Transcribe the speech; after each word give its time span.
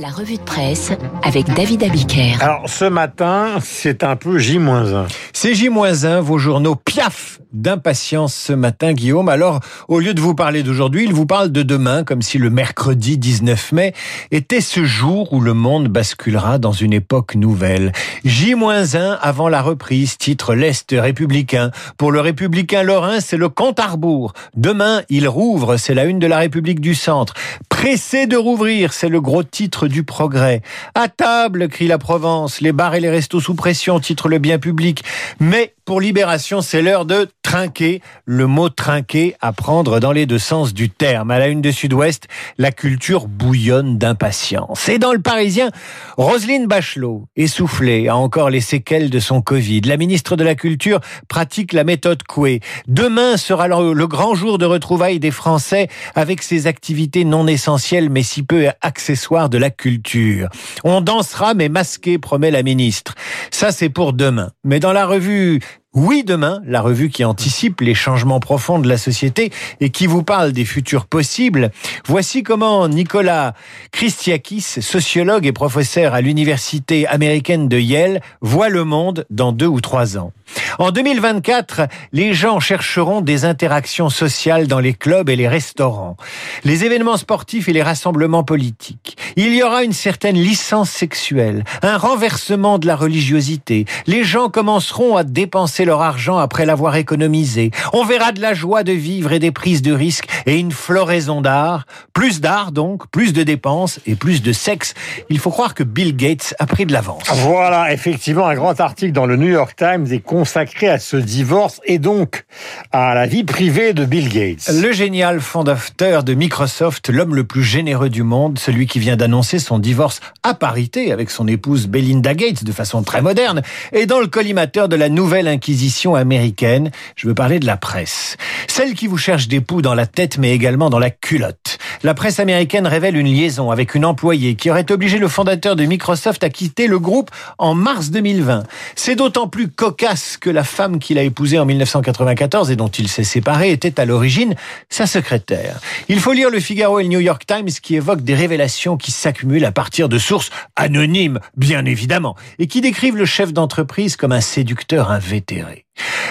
La 0.00 0.08
revue 0.08 0.38
de 0.38 0.42
presse 0.42 0.92
avec 1.22 1.52
David 1.52 1.82
Abiker. 1.82 2.38
Alors 2.40 2.70
ce 2.70 2.86
matin, 2.86 3.58
c'est 3.62 4.02
un 4.02 4.16
peu 4.16 4.38
J-1. 4.38 5.06
C'est 5.34 5.54
J-1, 5.54 6.20
vos 6.20 6.38
journaux 6.38 6.74
piaf 6.74 7.38
d'impatience 7.52 8.34
ce 8.34 8.52
matin, 8.52 8.92
Guillaume. 8.92 9.28
Alors, 9.28 9.60
au 9.88 9.98
lieu 9.98 10.14
de 10.14 10.20
vous 10.20 10.34
parler 10.34 10.62
d'aujourd'hui, 10.62 11.04
il 11.04 11.12
vous 11.12 11.26
parle 11.26 11.50
de 11.50 11.62
demain, 11.62 12.04
comme 12.04 12.22
si 12.22 12.38
le 12.38 12.48
mercredi 12.48 13.18
19 13.18 13.72
mai 13.72 13.92
était 14.30 14.60
ce 14.60 14.84
jour 14.84 15.32
où 15.32 15.40
le 15.40 15.52
monde 15.52 15.88
basculera 15.88 16.58
dans 16.58 16.72
une 16.72 16.92
époque 16.92 17.34
nouvelle. 17.34 17.92
J-1 18.24 19.18
avant 19.20 19.48
la 19.48 19.60
reprise, 19.60 20.16
titre 20.16 20.54
l'Est 20.54 20.94
républicain. 20.96 21.72
Pour 21.98 22.12
le 22.12 22.20
républicain 22.20 22.82
lorrain, 22.82 23.20
c'est 23.20 23.36
le 23.36 23.48
compte 23.48 23.80
à 23.80 23.88
rebours. 23.88 24.32
Demain, 24.56 25.02
il 25.10 25.28
rouvre, 25.28 25.76
c'est 25.76 25.94
la 25.94 26.04
une 26.04 26.20
de 26.20 26.26
la 26.26 26.38
République 26.38 26.80
du 26.80 26.94
Centre. 26.94 27.34
Pressé 27.80 28.26
de 28.26 28.36
rouvrir, 28.36 28.92
c'est 28.92 29.08
le 29.08 29.22
gros 29.22 29.42
titre 29.42 29.88
du 29.88 30.04
progrès. 30.04 30.60
À 30.94 31.08
table, 31.08 31.66
crie 31.68 31.86
la 31.86 31.96
Provence, 31.96 32.60
les 32.60 32.72
bars 32.72 32.94
et 32.94 33.00
les 33.00 33.08
restos 33.08 33.40
sous 33.40 33.54
pression, 33.54 34.00
titre 34.00 34.28
le 34.28 34.36
bien 34.36 34.58
public. 34.58 35.02
Mais 35.38 35.72
pour 35.90 36.00
Libération, 36.00 36.60
c'est 36.60 36.82
l'heure 36.82 37.04
de 37.04 37.26
trinquer. 37.42 38.00
Le 38.24 38.46
mot 38.46 38.68
trinquer 38.68 39.34
à 39.40 39.52
prendre 39.52 39.98
dans 39.98 40.12
les 40.12 40.24
deux 40.24 40.38
sens 40.38 40.72
du 40.72 40.88
terme. 40.88 41.32
À 41.32 41.40
la 41.40 41.48
une 41.48 41.60
de 41.60 41.72
Sud-Ouest, 41.72 42.28
la 42.58 42.70
culture 42.70 43.26
bouillonne 43.26 43.98
d'impatience. 43.98 44.88
Et 44.88 45.00
dans 45.00 45.12
le 45.12 45.18
Parisien, 45.20 45.70
Roselyne 46.16 46.68
Bachelot, 46.68 47.24
essoufflée, 47.34 48.06
a 48.06 48.14
encore 48.16 48.50
les 48.50 48.60
séquelles 48.60 49.10
de 49.10 49.18
son 49.18 49.42
Covid. 49.42 49.80
La 49.80 49.96
ministre 49.96 50.36
de 50.36 50.44
la 50.44 50.54
Culture 50.54 51.00
pratique 51.26 51.72
la 51.72 51.82
méthode 51.82 52.22
Coué. 52.22 52.60
Demain 52.86 53.36
sera 53.36 53.66
le 53.66 54.06
grand 54.06 54.36
jour 54.36 54.58
de 54.58 54.66
retrouvailles 54.66 55.18
des 55.18 55.32
Français 55.32 55.88
avec 56.14 56.44
ses 56.44 56.68
activités 56.68 57.24
non 57.24 57.48
essentielles 57.48 58.10
mais 58.10 58.22
si 58.22 58.44
peu 58.44 58.68
accessoires 58.80 59.48
de 59.48 59.58
la 59.58 59.70
culture. 59.70 60.50
On 60.84 61.00
dansera 61.00 61.54
mais 61.54 61.68
masqué, 61.68 62.18
promet 62.18 62.52
la 62.52 62.62
ministre. 62.62 63.16
Ça, 63.50 63.72
c'est 63.72 63.88
pour 63.88 64.12
demain. 64.12 64.52
Mais 64.62 64.78
dans 64.78 64.92
la 64.92 65.04
revue 65.04 65.58
oui 65.92 66.22
demain, 66.24 66.62
la 66.66 66.82
revue 66.82 67.08
qui 67.08 67.24
anticipe 67.24 67.80
les 67.80 67.94
changements 67.94 68.38
profonds 68.38 68.78
de 68.78 68.88
la 68.88 68.96
société 68.96 69.50
et 69.80 69.90
qui 69.90 70.06
vous 70.06 70.22
parle 70.22 70.52
des 70.52 70.64
futurs 70.64 71.06
possibles. 71.06 71.72
Voici 72.06 72.44
comment 72.44 72.86
Nicolas 72.86 73.54
Christiakis, 73.90 74.60
sociologue 74.60 75.46
et 75.46 75.52
professeur 75.52 76.14
à 76.14 76.20
l'université 76.20 77.08
américaine 77.08 77.68
de 77.68 77.78
Yale, 77.78 78.20
voit 78.40 78.68
le 78.68 78.84
monde 78.84 79.26
dans 79.30 79.50
deux 79.50 79.66
ou 79.66 79.80
trois 79.80 80.16
ans. 80.16 80.32
En 80.78 80.92
2024, 80.92 81.82
les 82.12 82.34
gens 82.34 82.60
chercheront 82.60 83.20
des 83.20 83.44
interactions 83.44 84.10
sociales 84.10 84.66
dans 84.66 84.80
les 84.80 84.94
clubs 84.94 85.28
et 85.28 85.36
les 85.36 85.48
restaurants, 85.48 86.16
les 86.64 86.84
événements 86.84 87.16
sportifs 87.16 87.68
et 87.68 87.72
les 87.72 87.82
rassemblements 87.82 88.44
politiques. 88.44 89.16
Il 89.36 89.54
y 89.54 89.62
aura 89.62 89.84
une 89.84 89.92
certaine 89.92 90.36
licence 90.36 90.90
sexuelle, 90.90 91.64
un 91.82 91.96
renversement 91.96 92.78
de 92.78 92.86
la 92.86 92.96
religiosité. 92.96 93.84
Les 94.06 94.24
gens 94.24 94.48
commenceront 94.48 95.16
à 95.16 95.24
dépenser 95.24 95.84
leur 95.84 96.00
argent 96.00 96.38
après 96.38 96.66
l'avoir 96.66 96.96
économisé. 96.96 97.70
On 97.92 98.04
verra 98.04 98.32
de 98.32 98.40
la 98.40 98.54
joie 98.54 98.82
de 98.82 98.92
vivre 98.92 99.32
et 99.32 99.38
des 99.38 99.52
prises 99.52 99.82
de 99.82 99.92
risques 99.92 100.28
et 100.46 100.58
une 100.58 100.72
floraison 100.72 101.40
d'art. 101.40 101.86
Plus 102.12 102.40
d'art 102.40 102.72
donc, 102.72 103.08
plus 103.10 103.32
de 103.32 103.42
dépenses 103.42 104.00
et 104.06 104.14
plus 104.14 104.42
de 104.42 104.52
sexe. 104.52 104.94
Il 105.28 105.38
faut 105.38 105.50
croire 105.50 105.74
que 105.74 105.84
Bill 105.84 106.16
Gates 106.16 106.54
a 106.58 106.66
pris 106.66 106.86
de 106.86 106.92
l'avance. 106.92 107.24
Voilà, 107.32 107.92
effectivement, 107.92 108.46
un 108.46 108.54
grand 108.54 108.78
article 108.80 109.12
dans 109.12 109.26
le 109.26 109.36
New 109.36 109.48
York 109.48 109.74
Times 109.76 110.06
est 110.10 110.20
consacré 110.20 110.88
à 110.88 110.98
ce 110.98 111.16
divorce 111.16 111.80
et 111.84 111.98
donc 111.98 112.44
à 112.92 113.14
la 113.14 113.26
vie 113.26 113.44
privée 113.44 113.92
de 113.92 114.04
Bill 114.04 114.28
Gates. 114.28 114.70
Le 114.72 114.92
génial 114.92 115.40
fondateur 115.40 116.24
de 116.24 116.34
Microsoft, 116.34 117.08
l'homme 117.10 117.34
le 117.34 117.44
plus 117.44 117.62
généreux 117.62 118.10
du 118.10 118.22
monde, 118.22 118.58
celui 118.58 118.86
qui 118.86 118.98
vient 118.98 119.16
d'annoncer 119.20 119.58
son 119.58 119.78
divorce 119.78 120.20
à 120.42 120.54
parité 120.54 121.12
avec 121.12 121.30
son 121.30 121.46
épouse 121.46 121.88
Belinda 121.88 122.34
Gates 122.34 122.64
de 122.64 122.72
façon 122.72 123.02
très 123.02 123.20
moderne, 123.20 123.60
est 123.92 124.06
dans 124.06 124.18
le 124.18 124.28
collimateur 124.28 124.88
de 124.88 124.96
la 124.96 125.10
nouvelle 125.10 125.46
inquisition 125.46 126.14
américaine. 126.14 126.90
Je 127.16 127.28
veux 127.28 127.34
parler 127.34 127.60
de 127.60 127.66
la 127.66 127.76
presse. 127.76 128.38
Celle 128.66 128.94
qui 128.94 129.06
vous 129.06 129.18
cherche 129.18 129.46
des 129.46 129.60
poux 129.60 129.82
dans 129.82 129.94
la 129.94 130.06
tête 130.06 130.38
mais 130.38 130.54
également 130.54 130.88
dans 130.88 130.98
la 130.98 131.10
culotte. 131.10 131.59
La 132.02 132.14
presse 132.14 132.40
américaine 132.40 132.86
révèle 132.86 133.14
une 133.14 133.26
liaison 133.26 133.70
avec 133.70 133.94
une 133.94 134.06
employée 134.06 134.54
qui 134.54 134.70
aurait 134.70 134.90
obligé 134.90 135.18
le 135.18 135.28
fondateur 135.28 135.76
de 135.76 135.84
Microsoft 135.84 136.42
à 136.42 136.48
quitter 136.48 136.86
le 136.86 136.98
groupe 136.98 137.30
en 137.58 137.74
mars 137.74 138.10
2020. 138.10 138.62
C'est 138.96 139.16
d'autant 139.16 139.48
plus 139.48 139.68
cocasse 139.68 140.38
que 140.38 140.48
la 140.48 140.64
femme 140.64 140.98
qu'il 140.98 141.18
a 141.18 141.22
épousée 141.22 141.58
en 141.58 141.66
1994 141.66 142.70
et 142.70 142.76
dont 142.76 142.88
il 142.88 143.06
s'est 143.06 143.22
séparé 143.22 143.70
était 143.70 144.00
à 144.00 144.06
l'origine 144.06 144.54
sa 144.88 145.06
secrétaire. 145.06 145.78
Il 146.08 146.20
faut 146.20 146.32
lire 146.32 146.48
le 146.48 146.58
Figaro 146.58 147.00
et 147.00 147.02
le 147.02 147.10
New 147.10 147.20
York 147.20 147.44
Times 147.46 147.68
qui 147.82 147.96
évoquent 147.96 148.24
des 148.24 148.34
révélations 148.34 148.96
qui 148.96 149.10
s'accumulent 149.10 149.66
à 149.66 149.72
partir 149.72 150.08
de 150.08 150.16
sources 150.16 150.48
anonymes, 150.76 151.38
bien 151.58 151.84
évidemment, 151.84 152.34
et 152.58 152.66
qui 152.66 152.80
décrivent 152.80 153.18
le 153.18 153.26
chef 153.26 153.52
d'entreprise 153.52 154.16
comme 154.16 154.32
un 154.32 154.40
séducteur 154.40 155.10
invétéré. 155.10 155.84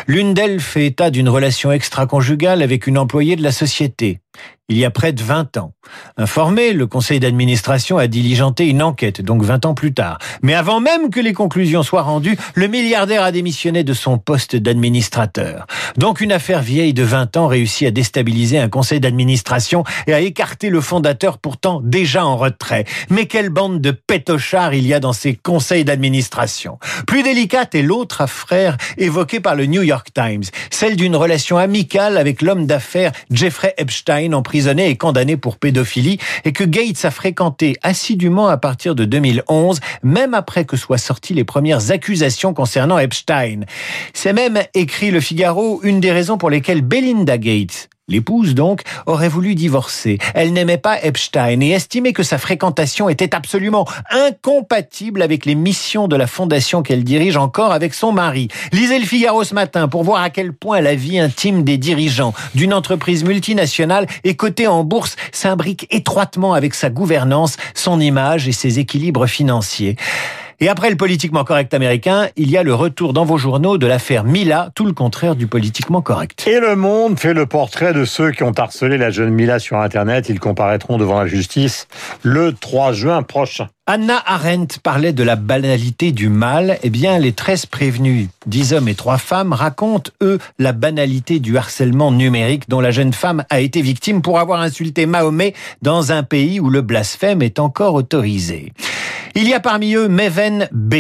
L'une 0.08 0.34
d'elles 0.34 0.60
fait 0.60 0.88
état 0.88 1.10
d'une 1.10 1.30
relation 1.30 1.72
extra-conjugale 1.72 2.62
avec 2.62 2.88
une 2.88 2.98
employée 2.98 3.36
de 3.36 3.44
la 3.44 3.52
société 3.52 4.20
il 4.70 4.78
y 4.78 4.86
a 4.86 4.92
près 4.92 5.12
de 5.12 5.22
20 5.22 5.58
ans. 5.58 5.74
Informé, 6.18 6.74
le 6.74 6.86
conseil 6.86 7.20
d'administration 7.20 7.98
a 7.98 8.06
diligenté 8.06 8.68
une 8.68 8.84
enquête, 8.84 9.22
donc 9.22 9.42
20 9.42 9.66
ans 9.66 9.74
plus 9.74 9.94
tard. 9.94 10.20
Mais 10.44 10.54
avant 10.54 10.80
même 10.80 11.10
que 11.10 11.20
les 11.20 11.34
conclusions 11.34 11.82
soient 11.82 12.04
rendues, 12.04 12.38
le 12.54 12.68
milliardaire 12.68 13.24
a 13.24 13.32
démissionné 13.32 13.84
de 13.84 13.94
son 13.94 14.20
poste 14.20 14.56
d'administrateur. 14.56 15.66
Donc 15.98 16.22
une 16.22 16.32
affaire 16.32 16.62
vieille 16.62 16.94
de 16.94 17.02
20 17.02 17.38
ans 17.38 17.48
réussit 17.48 17.88
à 17.88 17.92
déstabiliser 17.92 18.60
un 18.60 18.70
conseil 18.70 19.00
d'administration 19.00 19.84
et 20.06 20.14
à 20.14 20.20
écarter 20.20 20.70
le 20.70 20.82
fondateur 20.82 21.40
pourtant 21.40 21.82
déjà 21.84 22.24
en 22.24 22.38
retrait. 22.38 22.86
Mais 23.10 23.26
quelle 23.26 23.50
bande 23.50 23.82
de 23.82 23.90
pétochards 23.90 24.76
il 24.76 24.86
y 24.86 24.94
a 24.94 25.00
dans 25.00 25.14
ces 25.14 25.34
conseils 25.34 25.84
d'administration? 25.84 26.78
Plus 27.08 27.24
délicate 27.24 27.74
est 27.74 27.82
l'autre 27.82 28.22
affaire 28.22 28.78
évoquée 29.00 29.40
par 29.40 29.56
le 29.56 29.59
New 29.66 29.84
York 29.84 30.08
Times, 30.14 30.44
celle 30.70 30.96
d'une 30.96 31.16
relation 31.16 31.58
amicale 31.58 32.18
avec 32.18 32.42
l'homme 32.42 32.66
d'affaires 32.66 33.12
Jeffrey 33.32 33.74
Epstein 33.78 34.34
emprisonné 34.34 34.90
et 34.90 34.98
condamné 34.98 35.38
pour 35.38 35.58
pédophilie 35.58 36.20
et 36.46 36.54
que 36.54 36.64
Gates 36.64 37.06
a 37.06 37.12
fréquenté 37.12 37.76
assidûment 37.84 38.48
à 38.48 38.58
partir 38.58 38.96
de 38.96 39.06
2011, 39.06 39.80
même 40.04 40.34
après 40.34 40.66
que 40.66 40.78
soient 40.78 40.98
sorties 40.98 41.34
les 41.34 41.44
premières 41.44 41.92
accusations 41.92 42.54
concernant 42.54 42.98
Epstein. 42.98 43.62
C'est 44.14 44.34
même, 44.34 44.60
écrit 44.74 45.12
le 45.12 45.20
Figaro, 45.20 45.82
une 45.84 46.00
des 46.00 46.12
raisons 46.12 46.38
pour 46.38 46.50
lesquelles 46.50 46.82
Belinda 46.82 47.38
Gates 47.38 47.90
L'épouse, 48.10 48.56
donc, 48.56 48.82
aurait 49.06 49.30
voulu 49.30 49.56
divorcer. 49.56 50.18
Elle 50.34 50.52
n'aimait 50.52 50.78
pas 50.78 51.02
Epstein 51.02 51.62
et 51.62 51.70
estimait 51.70 52.14
que 52.14 52.24
sa 52.24 52.38
fréquentation 52.38 53.08
était 53.08 53.36
absolument 53.36 53.88
incompatible 54.10 55.22
avec 55.22 55.46
les 55.46 55.56
missions 55.56 56.08
de 56.08 56.16
la 56.16 56.28
fondation 56.28 56.82
qu'elle 56.82 57.04
dirige 57.04 57.38
encore 57.38 57.72
avec 57.72 57.94
son 57.94 58.12
mari. 58.12 58.48
Lisez 58.74 59.00
le 59.00 59.06
Figaro 59.06 59.44
ce 59.44 59.54
matin 59.54 59.88
pour 59.88 60.04
voir 60.04 60.22
à 60.22 60.30
quel 60.30 60.54
point 60.54 60.82
la 60.82 60.96
vie 60.96 61.20
intime 61.20 61.64
des 61.64 61.78
dirigeants 61.78 62.34
d'une 62.56 62.74
entreprise 62.74 63.24
multinationale 63.24 64.08
et 64.24 64.36
cotée 64.36 64.68
en 64.68 64.84
bourse 64.84 65.16
s'imbrique 65.32 65.88
étroitement 65.92 66.54
avec 66.54 66.74
sa 66.74 66.90
gouvernance, 66.90 67.58
son 67.76 68.00
image 68.00 68.48
et 68.48 68.52
ses 68.52 68.80
équilibres 68.80 69.28
financiers. 69.28 69.96
Et 70.62 70.68
après 70.68 70.90
le 70.90 70.98
politiquement 70.98 71.46
correct 71.46 71.74
américain, 71.74 72.28
il 72.36 72.52
y 72.52 72.58
a 72.58 72.64
le 72.64 72.74
retour 72.74 73.14
dans 73.14 73.24
vos 73.24 73.38
journaux 73.38 73.78
de 73.78 73.88
l'affaire 73.88 74.26
Mila, 74.26 74.72
tout 74.76 74.86
le 74.86 74.92
contraire 74.92 75.38
du 75.38 75.48
politiquement 75.48 76.02
correct. 76.02 76.46
Et 76.48 76.60
le 76.60 76.76
monde 76.76 77.18
fait 77.18 77.34
le 77.34 77.46
portrait 77.46 77.94
de 77.94 78.04
ceux 78.04 78.32
qui 78.32 78.44
ont 78.44 78.52
harcelé 78.52 78.98
la 78.98 79.10
jeune 79.10 79.30
Mila 79.30 79.60
sur 79.60 79.78
Internet. 79.78 80.28
Ils 80.28 80.42
comparaîtront 80.42 80.98
devant 80.98 81.22
la 81.22 81.28
justice 81.28 81.88
le 82.24 82.52
3 82.52 82.92
juin 82.92 83.24
prochain. 83.24 83.70
Anna 83.88 84.22
Arendt 84.26 84.80
parlait 84.84 85.14
de 85.14 85.24
la 85.24 85.38
banalité 85.38 86.12
du 86.12 86.28
mal. 86.28 86.78
Eh 86.84 86.90
bien, 86.90 87.20
les 87.20 87.32
13 87.32 87.66
prévenus, 87.66 88.28
10 88.46 88.74
hommes 88.74 88.90
et 88.90 88.96
3 88.96 89.18
femmes, 89.18 89.54
racontent, 89.54 90.12
eux, 90.22 90.40
la 90.60 90.74
banalité 90.74 91.40
du 91.40 91.58
harcèlement 91.58 92.12
numérique 92.12 92.68
dont 92.68 92.82
la 92.82 92.92
jeune 92.92 93.14
femme 93.14 93.46
a 93.50 93.62
été 93.62 93.82
victime 93.82 94.22
pour 94.22 94.40
avoir 94.40 94.60
insulté 94.60 95.06
Mahomet 95.06 95.54
dans 95.82 96.12
un 96.12 96.24
pays 96.24 96.60
où 96.60 96.70
le 96.70 96.82
blasphème 96.82 97.42
est 97.42 97.60
encore 97.60 97.94
autorisé. 97.94 98.74
Il 99.36 99.48
y 99.48 99.54
a 99.54 99.60
parmi 99.60 99.94
eux 99.96 100.08
Meven 100.08 100.70
B, 100.72 100.96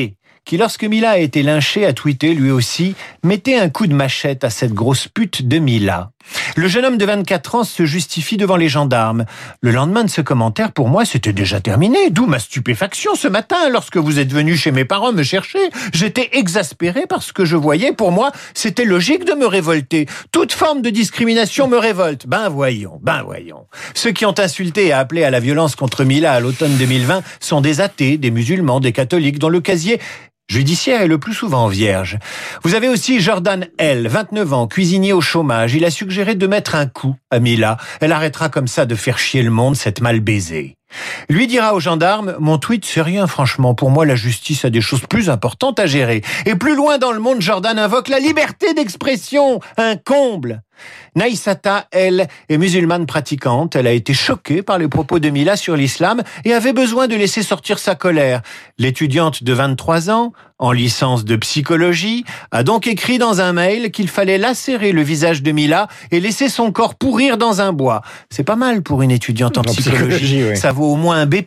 qui 0.46 0.58
lorsque 0.58 0.84
Mila 0.84 1.12
a 1.12 1.18
été 1.18 1.44
lynché 1.44 1.86
a 1.86 1.94
tweeté 1.94 2.34
lui 2.34 2.52
aussi 2.52 2.96
«Mettez 3.24 3.60
un 3.60 3.70
coup 3.70 3.88
de 3.88 3.94
machette 3.94 4.44
à 4.44 4.50
cette 4.50 4.74
grosse 4.74 5.08
pute 5.08 5.48
de 5.48 5.60
Mila». 5.60 6.12
Le 6.56 6.68
jeune 6.68 6.86
homme 6.86 6.98
de 6.98 7.06
24 7.06 7.56
ans 7.56 7.64
se 7.64 7.86
justifie 7.86 8.38
devant 8.38 8.56
les 8.56 8.70
gendarmes. 8.70 9.26
Le 9.62 9.72
lendemain 9.72 10.04
de 10.04 10.10
ce 10.10 10.22
commentaire, 10.22 10.72
pour 10.72 10.90
moi, 10.90 11.06
c'était 11.06 11.34
déjà 11.34 11.60
terminé, 11.62 12.10
d'où 12.10 12.26
ma 12.26 12.40
stupéfaction 12.40 13.16
ce 13.16 13.28
matin 13.28 13.70
lorsque 13.70 13.98
vous 13.98 14.20
êtes 14.20 14.32
venu 14.32 14.56
chez 14.56 14.72
mes 14.72 14.86
parents 14.86 15.12
me 15.12 15.24
chercher. 15.24 15.60
J'étais 15.94 16.30
exaspéré 16.34 17.06
parce 17.08 17.32
que 17.32 17.46
je 17.46 17.56
voyais, 17.56 17.94
pour 17.94 18.12
moi, 18.12 18.32
c'était 18.54 18.86
logique 18.86 19.26
de 19.26 19.34
me 19.34 19.46
révolter. 19.46 20.08
Toute 20.32 20.52
forme 20.52 20.82
de 20.82 20.90
discrimination 20.90 21.68
me 21.68 21.78
révolte. 21.78 22.28
Ben 22.28 22.50
voyons, 22.50 23.00
ben 23.02 23.24
voyons. 23.24 23.68
Ceux 23.94 24.12
qui 24.12 24.26
ont 24.26 24.38
insulté 24.38 24.88
et 24.88 24.92
appelé 24.92 25.24
à 25.24 25.32
la 25.32 25.40
violence 25.40 25.76
contre 25.76 26.04
Mila 26.04 26.34
à 26.34 26.40
l'automne 26.40 26.76
2020 26.78 27.22
sont 27.40 27.62
des 27.62 27.82
athées, 27.82 28.18
des 28.18 28.32
musulmans, 28.32 28.80
des 28.80 28.92
catholiques, 28.92 29.40
dont 29.40 29.50
le 29.50 29.62
casier 29.62 30.00
judiciaire 30.50 31.04
et 31.04 31.08
le 31.08 31.20
plus 31.20 31.34
souvent 31.34 31.68
vierge. 31.68 32.18
Vous 32.64 32.76
avez 32.76 32.90
aussi 32.90 33.22
Jordan 33.22 33.68
L, 33.78 34.08
29 34.08 34.54
ans, 34.54 34.68
cuisinier 34.68 35.14
au 35.14 35.22
chômage. 35.22 35.76
Il 35.76 35.86
a 35.86 35.92
suggéré 35.92 36.36
de 36.36 36.48
mettre 36.48 36.76
un 36.76 36.88
coup 36.88 37.16
à 37.32 37.40
Mila. 37.40 37.78
Elle 38.02 38.12
arrêtera 38.12 38.50
comme 38.50 38.68
ça 38.68 38.86
de 38.86 38.96
faire 38.96 39.20
chier 39.20 39.44
le 39.44 39.52
monde, 39.52 39.76
cette 39.76 40.02
mal 40.02 40.20
baisée. 40.20 40.76
Lui 41.30 41.46
dira 41.46 41.76
aux 41.76 41.80
gendarmes, 41.80 42.36
mon 42.40 42.58
tweet 42.58 42.84
c'est 42.84 43.04
rien 43.04 43.28
franchement, 43.28 43.76
pour 43.76 43.92
moi 43.92 44.08
la 44.08 44.16
justice 44.16 44.66
a 44.66 44.72
des 44.72 44.82
choses 44.82 45.06
plus 45.08 45.30
importantes 45.30 45.80
à 45.80 45.86
gérer. 45.86 46.24
Et 46.48 46.56
plus 46.56 46.76
loin 46.76 46.98
dans 46.98 47.12
le 47.12 47.20
monde, 47.20 47.42
Jordan 47.42 47.78
invoque 47.78 48.08
la 48.08 48.20
liberté 48.20 48.74
d'expression, 48.74 49.60
un 49.78 49.96
comble. 49.98 50.64
Naïsata, 51.16 51.88
elle, 51.92 52.28
est 52.50 52.58
musulmane 52.58 53.06
pratiquante. 53.06 53.76
Elle 53.76 53.88
a 53.88 53.92
été 53.92 54.14
choquée 54.14 54.62
par 54.62 54.78
les 54.78 54.88
propos 54.88 55.20
de 55.20 55.30
Mila 55.30 55.56
sur 55.56 55.76
l'islam 55.76 56.24
et 56.46 56.54
avait 56.54 56.74
besoin 56.74 57.08
de 57.08 57.16
laisser 57.16 57.44
sortir 57.44 57.80
sa 57.80 57.96
colère. 57.96 58.42
L'étudiante 58.78 59.44
de 59.44 59.54
23 59.54 60.10
ans, 60.10 60.34
en 60.60 60.72
licence 60.74 61.26
de 61.26 61.36
psychologie, 61.38 62.26
a 62.52 62.64
donc 62.64 62.86
écrit 62.86 63.18
dans 63.18 63.42
un 63.42 63.54
mail 63.54 63.92
qu'il 63.92 64.10
fallait 64.10 64.38
lacérer 64.38 64.92
le 64.92 65.02
visage 65.02 65.42
de 65.42 65.52
Mila 65.52 65.88
et 66.12 66.20
laisser 66.20 66.50
son 66.50 66.72
corps 66.72 66.96
pourrir 66.96 67.38
dans 67.38 67.62
un 67.62 67.72
bois. 67.72 68.02
C'est 68.30 68.44
pas 68.44 68.58
mal 68.58 68.84
pour 68.84 69.02
une 69.02 69.12
étudiante 69.12 69.58
en, 69.58 69.62
psychologie. 69.62 70.56
Ça 70.56 70.72
vaut 70.72 70.92
au 70.92 70.96
moins 70.96 71.22
un 71.22 71.26
B+. 71.26 71.44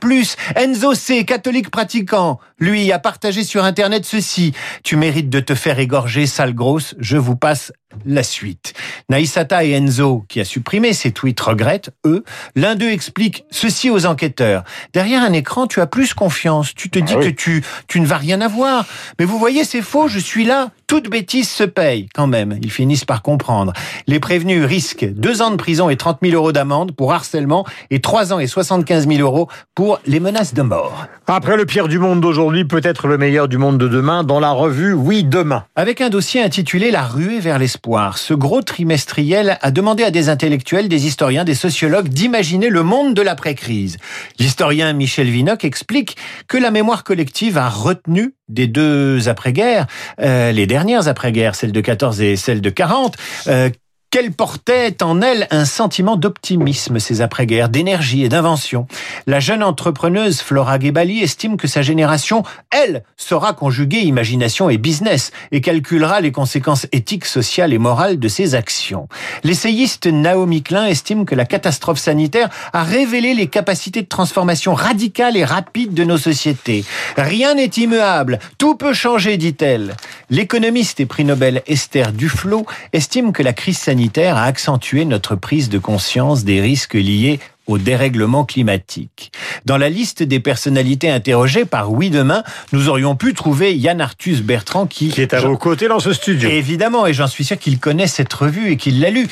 Enzo 0.56 0.94
C, 0.94 1.25
catholique 1.25 1.70
pratiquant, 1.70 2.41
lui 2.59 2.91
a 2.91 2.99
partagé 2.99 3.44
sur 3.44 3.64
internet 3.64 4.06
ceci. 4.06 4.53
Tu 4.82 4.97
mérites 4.97 5.31
de 5.31 5.41
te 5.41 5.55
faire 5.55 5.79
égorger, 5.79 6.26
sale 6.26 6.55
grosse. 6.55 6.94
Je 6.99 7.19
vous 7.19 7.37
passe 7.37 7.73
la 8.06 8.23
suite. 8.23 8.73
Naïsata 9.08 9.65
et 9.65 9.73
Enzo, 9.73 10.25
qui 10.29 10.41
a 10.41 10.44
supprimé 10.44 10.93
ces 10.93 11.12
tweets, 11.12 11.41
regrettent, 11.41 11.91
eux. 12.06 12.25
L'un 12.56 12.75
d'eux 12.75 12.91
explique 12.91 13.44
ceci 13.50 13.91
aux 13.91 14.06
enquêteurs. 14.06 14.65
Derrière 14.93 15.23
un 15.23 15.32
écran, 15.32 15.67
tu 15.67 15.81
as 15.81 15.87
plus 15.87 16.15
confiance. 16.15 16.75
Tu 16.75 16.91
te 16.91 16.99
dis 16.99 17.15
ah 17.17 17.23
que 17.23 17.29
tu, 17.29 17.62
tu 17.88 18.00
ne 18.00 18.06
vas 18.06 18.17
rien 18.17 18.41
avoir. 18.41 18.87
Mais 19.19 19.25
vous 19.25 19.38
voyez, 19.38 19.64
c'est 19.64 19.82
faux, 19.82 20.08
je 20.08 20.19
suis 20.19 20.44
là. 20.44 20.70
Toute 20.93 21.09
bêtise 21.09 21.49
se 21.49 21.65
paye, 21.65 22.11
quand 22.12 22.27
même. 22.27 22.59
Ils 22.61 22.71
finissent 22.71 23.06
par 23.06 23.23
comprendre. 23.23 23.73
Les 24.06 24.21
prévenus 24.21 24.62
risquent 24.62 25.11
deux 25.11 25.41
ans 25.41 25.50
de 25.50 25.56
prison 25.56 25.89
et 25.89 25.97
30 25.97 26.19
000 26.23 26.35
euros 26.37 26.53
d'amende 26.53 26.93
pour 26.93 27.15
harcèlement 27.15 27.65
et 27.91 28.03
trois 28.03 28.35
ans 28.35 28.39
et 28.39 28.47
75 28.47 29.09
000 29.09 29.21
euros 29.21 29.49
pour 29.75 30.00
les 30.05 30.21
menaces 30.21 30.53
de 30.53 30.61
mort. 30.61 31.06
Après 31.27 31.56
le 31.56 31.65
pire 31.65 31.89
du 31.89 31.99
monde 31.99 32.21
d'aujourd'hui, 32.21 32.67
peut-être 32.67 33.06
le 33.06 33.17
meilleur 33.17 33.49
du 33.49 33.56
monde 33.56 33.79
de 33.79 33.89
demain, 33.89 34.23
dans 34.23 34.39
la 34.39 34.50
revue 34.50 34.93
Oui 34.93 35.25
Demain. 35.25 35.65
Avec 35.77 36.03
un 36.03 36.11
dossier 36.11 36.43
intitulé 36.43 36.91
La 36.91 37.06
ruée 37.06 37.41
vers 37.41 37.59
l'espoir, 37.59 38.19
ce 38.19 38.35
gros 38.35 38.61
trimestriel 38.61 39.56
a 39.62 39.71
demandé 39.71 40.05
à 40.05 40.11
des 40.11 40.29
intellectuels, 40.29 40.91
des 40.91 41.06
historiens, 41.06 41.44
des 41.44 41.55
sociologues 41.55 42.09
d'imaginer 42.09 42.69
le 42.69 42.83
monde 42.83 43.15
de 43.15 43.23
l'après-crise. 43.23 43.97
L'historien 44.39 44.93
Michel 44.93 45.31
Vinocq 45.31 45.65
explique 45.65 46.19
que 46.49 46.59
la 46.59 46.71
mémoire 46.71 47.03
collective 47.03 47.56
a 47.56 47.71
retenu 47.71 48.35
des 48.53 48.67
deux 48.67 49.29
après-guerres, 49.29 49.87
euh, 50.21 50.53
les 50.53 50.67
dernières 50.82 51.06
après-guerres, 51.06 51.55
celles 51.55 51.70
de 51.70 51.81
14 51.81 52.20
et 52.23 52.34
celles 52.34 52.61
de 52.61 52.69
40, 52.69 53.17
euh, 53.46 53.70
qu'elle 54.12 54.31
portait 54.31 55.02
en 55.02 55.23
elle 55.23 55.49
un 55.50 55.64
sentiment 55.64 56.17
d'optimisme 56.17 56.99
ces 56.99 57.23
après-guerres, 57.23 57.70
d'énergie 57.70 58.25
et 58.25 58.29
d'invention. 58.29 58.87
La 59.26 59.40
jeune 59.40 59.62
entrepreneuse 59.62 60.43
Flora 60.43 60.79
Gebali 60.79 61.23
estime 61.23 61.56
que 61.56 61.67
sa 61.67 61.81
génération, 61.81 62.43
elle, 62.70 63.05
saura 63.17 63.55
conjuguer 63.55 64.00
imagination 64.00 64.69
et 64.69 64.76
business 64.76 65.31
et 65.50 65.62
calculera 65.62 66.20
les 66.20 66.31
conséquences 66.31 66.87
éthiques, 66.93 67.25
sociales 67.25 67.73
et 67.73 67.79
morales 67.79 68.19
de 68.19 68.29
ses 68.29 68.55
actions. 68.55 69.08
L'essayiste 69.44 70.06
Naomi 70.06 70.62
Klein 70.62 70.84
estime 70.84 71.25
que 71.25 71.34
la 71.34 71.46
catastrophe 71.46 71.99
sanitaire 71.99 72.50
a 72.75 72.82
révélé 72.82 73.32
les 73.32 73.46
capacités 73.46 74.02
de 74.02 74.08
transformation 74.08 74.75
radicale 74.75 75.38
et 75.38 75.44
rapide 75.44 75.94
de 75.94 76.05
nos 76.05 76.19
sociétés. 76.19 76.84
Rien 77.17 77.55
n'est 77.55 77.64
immuable, 77.79 78.40
tout 78.58 78.75
peut 78.75 78.93
changer, 78.93 79.38
dit-elle. 79.38 79.94
L'économiste 80.32 80.99
et 80.99 81.05
prix 81.05 81.26
Nobel 81.26 81.62
Esther 81.67 82.11
Duflo 82.11 82.64
estime 82.94 83.34
que 83.34 83.43
la 83.43 83.52
crise 83.52 83.76
sanitaire 83.76 84.38
a 84.38 84.44
accentué 84.44 85.05
notre 85.05 85.37
prise 85.37 85.69
de 85.69 85.79
conscience 85.79 86.43
des 86.43 86.62
risques 86.62 86.94
liés 86.94 87.38
au 87.67 87.79
dérèglement 87.79 88.44
climatique. 88.44 89.32
Dans 89.64 89.79
la 89.79 89.88
liste 89.88 90.23
des 90.23 90.41
personnalités 90.41 91.11
interrogées 91.11 91.64
par 91.64 91.93
Oui 91.93 92.11
Demain, 92.11 92.43
nous 92.73 92.88
aurions 92.88 93.14
pu 93.14 93.35
trouver 93.35 93.75
Yann 93.75 94.00
Arthus 94.00 94.43
Bertrand 94.43 94.87
qui... 94.87 95.09
Qui 95.09 95.23
est 95.23 95.35
à 95.35 95.41
vos 95.41 95.56
côtés 95.56 95.88
dans 95.88 96.00
ce 96.00 96.12
studio. 96.12 96.50
Évidemment, 96.50 97.06
et 97.06 97.14
j'en 97.14 97.26
suis 97.26 97.44
sûr 97.44 97.59
qu'il 97.59 97.79
connaît 97.79 98.06
cette 98.06 98.32
revue 98.32 98.73
et 98.73 98.76
qu'il 98.76 99.00
l'a 99.00 99.11
lu. 99.11 99.29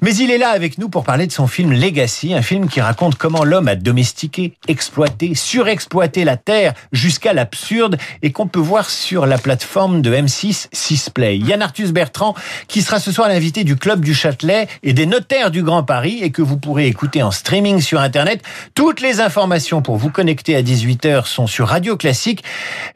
Mais 0.00 0.14
il 0.16 0.30
est 0.30 0.38
là 0.38 0.48
avec 0.48 0.78
nous 0.78 0.88
pour 0.88 1.04
parler 1.04 1.26
de 1.26 1.32
son 1.32 1.46
film 1.46 1.72
Legacy, 1.72 2.34
un 2.34 2.42
film 2.42 2.68
qui 2.68 2.80
raconte 2.80 3.16
comment 3.16 3.44
l'homme 3.44 3.68
a 3.68 3.74
domestiqué, 3.74 4.54
exploité, 4.68 5.34
surexploité 5.34 6.24
la 6.24 6.36
Terre 6.36 6.74
jusqu'à 6.92 7.32
l'absurde 7.32 7.98
et 8.22 8.32
qu'on 8.32 8.46
peut 8.46 8.60
voir 8.60 8.90
sur 8.90 9.26
la 9.26 9.38
plateforme 9.38 10.02
de 10.02 10.14
M6 10.14 10.68
Sisplay. 10.72 11.38
Yann 11.38 11.62
Arthus 11.62 11.92
Bertrand, 11.92 12.34
qui 12.68 12.82
sera 12.82 12.98
ce 12.98 13.12
soir 13.12 13.28
l'invité 13.28 13.64
du 13.64 13.76
Club 13.76 14.00
du 14.04 14.14
Châtelet 14.14 14.68
et 14.82 14.92
des 14.92 15.06
notaires 15.06 15.50
du 15.50 15.62
Grand 15.62 15.82
Paris 15.82 16.20
et 16.22 16.30
que 16.30 16.42
vous 16.42 16.56
pourrez 16.56 16.86
écouter 16.86 17.22
en 17.22 17.30
streaming 17.74 17.80
sur 17.80 18.00
Internet. 18.00 18.42
Toutes 18.74 19.00
les 19.00 19.20
informations 19.20 19.82
pour 19.82 19.96
vous 19.96 20.10
connecter 20.10 20.56
à 20.56 20.62
18h 20.62 21.26
sont 21.26 21.46
sur 21.46 21.68
Radio 21.68 21.96
Classique. 21.96 22.44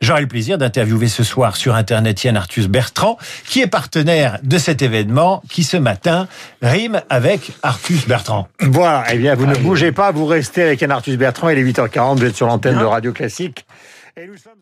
J'aurai 0.01 0.21
le 0.21 0.27
plaisir 0.27 0.59
d'interviewer 0.59 1.09
ce 1.09 1.25
soir 1.25 1.57
sur 1.57 1.75
Internet 1.75 2.23
Yann 2.25 2.37
Arthus 2.37 2.69
Bertrand, 2.69 3.19
qui 3.47 3.61
est 3.61 3.67
partenaire 3.67 4.39
de 4.43 4.59
cet 4.59 4.83
événement, 4.83 5.43
qui 5.49 5.65
ce 5.65 5.77
matin 5.77 6.29
rime 6.63 7.03
avec 7.11 7.53
Arthus 7.63 8.07
Bertrand. 8.07 8.49
Voilà, 8.61 9.05
eh 9.13 9.19
bien 9.19 9.35
vous 9.35 9.47
ne 9.47 9.57
bougez 9.57 9.93
pas, 9.93 10.11
vous 10.13 10.27
restez 10.27 10.63
avec 10.63 10.81
Yann 10.81 10.91
Arthus 10.91 11.17
Bertrand, 11.17 11.49
il 11.49 11.59
est 11.59 11.65
8h40, 11.65 12.19
vous 12.19 12.25
êtes 12.25 12.37
sur 12.37 12.47
l'antenne 12.47 12.79
de 12.79 12.85
Radio 12.85 13.13
Classique. 13.13 13.67
Et 14.17 14.27
nous 14.27 14.37
sommes 14.37 14.58